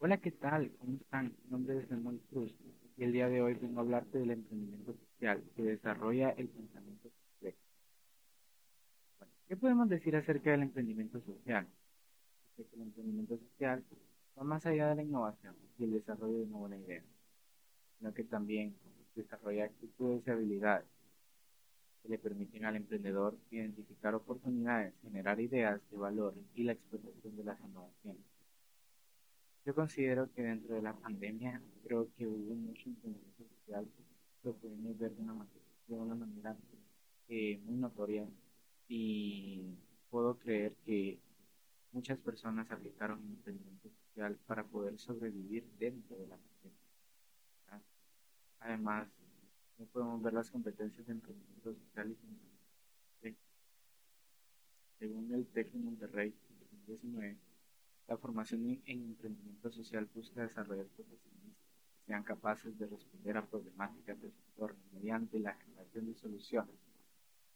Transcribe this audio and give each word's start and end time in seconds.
Hola, 0.00 0.18
¿qué 0.18 0.30
tal? 0.30 0.70
¿Cómo 0.78 0.96
están? 0.96 1.34
Mi 1.44 1.50
nombre 1.50 1.76
es 1.76 1.88
Samuel 1.88 2.20
Cruz 2.30 2.54
y 2.96 3.02
el 3.02 3.12
día 3.12 3.28
de 3.28 3.42
hoy 3.42 3.54
vengo 3.54 3.80
a 3.80 3.82
hablarte 3.82 4.18
del 4.18 4.30
emprendimiento 4.30 4.94
social 4.94 5.42
que 5.56 5.62
desarrolla 5.64 6.30
el 6.30 6.46
pensamiento 6.48 7.10
complejo. 7.10 7.58
Bueno, 9.18 9.34
¿qué 9.48 9.56
podemos 9.56 9.88
decir 9.88 10.14
acerca 10.14 10.52
del 10.52 10.62
emprendimiento 10.62 11.20
social? 11.22 11.66
el 12.58 12.80
emprendimiento 12.80 13.38
social 13.38 13.82
va 14.38 14.44
más 14.44 14.64
allá 14.66 14.90
de 14.90 14.94
la 14.94 15.02
innovación 15.02 15.56
y 15.78 15.84
el 15.84 15.92
desarrollo 15.94 16.38
de 16.38 16.44
una 16.44 16.58
buena 16.58 16.76
idea, 16.76 17.02
sino 17.98 18.14
que 18.14 18.22
también 18.22 18.76
desarrolla 19.16 19.64
actitudes 19.64 20.22
y 20.24 20.30
habilidades 20.30 20.86
que 22.04 22.08
le 22.08 22.18
permiten 22.18 22.64
al 22.64 22.76
emprendedor 22.76 23.36
identificar 23.50 24.14
oportunidades, 24.14 24.94
generar 25.02 25.40
ideas 25.40 25.80
de 25.90 25.96
valor 25.96 26.34
y 26.54 26.62
la 26.62 26.72
explotación 26.72 27.36
de 27.36 27.42
las 27.42 27.60
innovaciones. 27.60 28.37
Yo 29.68 29.74
considero 29.74 30.32
que 30.32 30.42
dentro 30.42 30.76
de 30.76 30.80
la 30.80 30.94
pandemia 30.94 31.60
creo 31.84 32.08
que 32.16 32.26
hubo 32.26 32.54
mucho 32.54 32.88
emprendimiento 32.88 33.44
social, 33.44 33.86
lo 34.42 34.54
pudimos 34.54 34.96
ver 34.98 35.14
de 35.14 35.20
una, 35.94 36.14
manera 36.14 36.56
eh, 37.28 37.60
muy 37.66 37.76
notoria 37.76 38.26
y 38.88 39.76
puedo 40.08 40.38
creer 40.38 40.72
que 40.86 41.18
muchas 41.92 42.16
personas 42.16 42.70
aplicaron 42.70 43.18
el 43.18 43.32
emprendimiento 43.32 43.90
social 43.90 44.38
para 44.46 44.64
poder 44.64 44.98
sobrevivir 44.98 45.68
dentro 45.78 46.16
de 46.16 46.28
la 46.28 46.38
pandemia. 46.38 47.84
Además, 48.60 49.06
no 49.76 49.84
podemos 49.84 50.22
ver 50.22 50.32
las 50.32 50.50
competencias 50.50 51.06
de 51.06 51.12
emprendimiento 51.12 51.74
social 51.74 52.16
y 53.22 53.36
según 54.98 55.30
el 55.34 55.46
TEC 55.48 55.72
de 55.72 55.78
Monterrey 55.78 56.34
2019 56.86 57.36
la 58.08 58.16
formación 58.16 58.80
en 58.86 59.04
emprendimiento 59.04 59.70
social 59.70 60.08
busca 60.14 60.42
desarrollar 60.42 60.86
profesionales 60.86 61.56
que 61.98 62.06
sean 62.06 62.22
capaces 62.22 62.78
de 62.78 62.86
responder 62.86 63.36
a 63.36 63.44
problemáticas 63.44 64.20
del 64.20 64.32
sector 64.32 64.74
mediante 64.92 65.38
la 65.38 65.54
generación 65.54 66.06
de 66.06 66.14
soluciones 66.14 66.74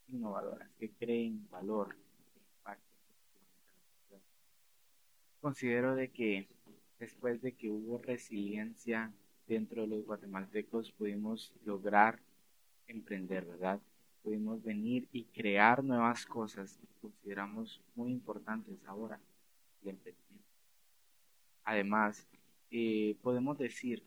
innovadoras 0.08 0.68
que 0.78 0.90
creen 0.90 1.48
valor 1.50 1.96
e 2.34 2.38
impacto. 2.58 2.96
Considero 5.40 5.94
de 5.94 6.10
que 6.10 6.48
después 6.98 7.40
de 7.40 7.52
que 7.52 7.70
hubo 7.70 7.98
resiliencia 7.98 9.10
dentro 9.46 9.82
de 9.82 9.88
los 9.88 10.04
guatemaltecos 10.04 10.92
pudimos 10.92 11.50
lograr 11.64 12.20
emprender, 12.88 13.46
¿verdad? 13.46 13.80
Pudimos 14.22 14.62
venir 14.62 15.08
y 15.12 15.24
crear 15.24 15.82
nuevas 15.82 16.26
cosas 16.26 16.76
que 16.76 16.86
consideramos 17.00 17.80
muy 17.94 18.12
importantes 18.12 18.84
ahora. 18.86 19.18
Además, 21.64 22.26
eh, 22.70 23.16
podemos 23.22 23.58
decir 23.58 24.02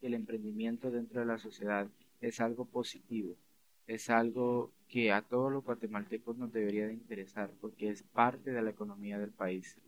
que 0.00 0.06
el 0.06 0.14
emprendimiento 0.14 0.90
dentro 0.90 1.20
de 1.20 1.26
la 1.26 1.38
sociedad 1.38 1.88
es 2.20 2.40
algo 2.40 2.64
positivo, 2.66 3.36
es 3.86 4.10
algo 4.10 4.72
que 4.88 5.12
a 5.12 5.22
todos 5.22 5.52
los 5.52 5.64
guatemaltecos 5.64 6.36
nos 6.36 6.52
debería 6.52 6.86
de 6.86 6.92
interesar 6.92 7.50
porque 7.60 7.90
es 7.90 8.02
parte 8.02 8.52
de 8.52 8.62
la 8.62 8.70
economía 8.70 9.18
del 9.18 9.30
país. 9.30 9.78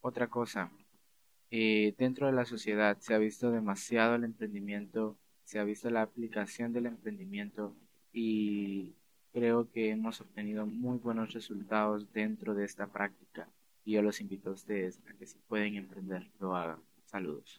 Otra 0.00 0.28
cosa, 0.28 0.70
eh, 1.50 1.94
dentro 1.98 2.26
de 2.26 2.32
la 2.32 2.44
sociedad 2.44 2.98
se 2.98 3.14
ha 3.14 3.18
visto 3.18 3.50
demasiado 3.50 4.16
el 4.16 4.24
emprendimiento, 4.24 5.16
se 5.44 5.58
ha 5.58 5.64
visto 5.64 5.88
la 5.90 6.02
aplicación 6.02 6.72
del 6.72 6.86
emprendimiento 6.86 7.74
y 8.12 8.94
creo 9.32 9.70
que 9.70 9.90
hemos 9.90 10.20
obtenido 10.20 10.66
muy 10.66 10.98
buenos 10.98 11.32
resultados 11.32 12.12
dentro 12.12 12.54
de 12.54 12.64
esta 12.64 12.86
práctica 12.86 13.48
y 13.84 13.92
yo 13.92 14.02
los 14.02 14.20
invito 14.20 14.50
a 14.50 14.54
ustedes 14.54 15.00
a 15.08 15.14
que 15.14 15.26
si 15.26 15.38
pueden 15.48 15.76
emprender, 15.76 16.30
lo 16.40 16.56
hagan. 16.56 16.80
Saludos. 17.06 17.52